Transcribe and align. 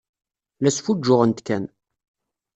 La 0.61 0.71
sfuǧǧuɣent 0.71 1.39
kan. 1.47 1.63